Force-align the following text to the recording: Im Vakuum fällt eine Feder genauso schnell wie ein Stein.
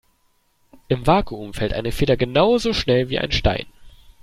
Im 0.87 1.05
Vakuum 1.05 1.53
fällt 1.53 1.73
eine 1.73 1.91
Feder 1.91 2.17
genauso 2.17 2.73
schnell 2.73 3.09
wie 3.09 3.19
ein 3.19 3.31
Stein. 3.31 3.67